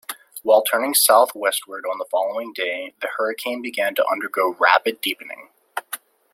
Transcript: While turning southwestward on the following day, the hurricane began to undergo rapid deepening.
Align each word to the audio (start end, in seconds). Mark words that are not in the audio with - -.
While 0.41 0.63
turning 0.63 0.95
southwestward 0.95 1.85
on 1.85 1.99
the 1.99 2.07
following 2.09 2.53
day, 2.53 2.95
the 3.03 3.09
hurricane 3.19 3.61
began 3.61 3.93
to 3.93 4.07
undergo 4.11 4.55
rapid 4.59 4.99
deepening. 4.99 5.49